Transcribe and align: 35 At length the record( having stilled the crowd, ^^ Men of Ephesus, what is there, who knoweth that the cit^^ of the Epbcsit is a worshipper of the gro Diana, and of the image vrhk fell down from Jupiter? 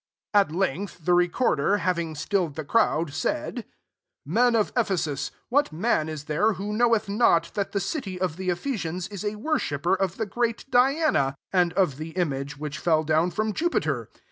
35 0.33 0.41
At 0.49 0.57
length 0.57 1.05
the 1.05 1.13
record( 1.13 1.77
having 1.81 2.15
stilled 2.15 2.55
the 2.55 2.65
crowd, 2.65 3.09
^^ 3.09 3.63
Men 4.25 4.55
of 4.55 4.73
Ephesus, 4.75 5.29
what 5.49 5.69
is 5.71 6.23
there, 6.23 6.53
who 6.53 6.73
knoweth 6.73 7.05
that 7.05 7.71
the 7.71 7.77
cit^^ 7.77 8.17
of 8.19 8.35
the 8.35 8.49
Epbcsit 8.49 9.11
is 9.11 9.23
a 9.23 9.35
worshipper 9.35 9.93
of 9.93 10.17
the 10.17 10.25
gro 10.25 10.53
Diana, 10.71 11.35
and 11.53 11.71
of 11.73 11.97
the 11.97 12.13
image 12.17 12.57
vrhk 12.57 12.77
fell 12.77 13.03
down 13.03 13.29
from 13.29 13.53
Jupiter? 13.53 14.09